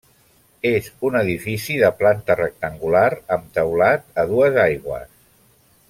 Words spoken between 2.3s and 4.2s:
rectangular amb teulat